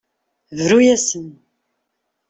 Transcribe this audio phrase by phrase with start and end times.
[0.63, 1.27] Bru-asen.